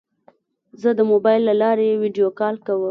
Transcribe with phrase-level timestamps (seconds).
[0.81, 2.79] زه د موبایل له لارې ویدیو کال کوم.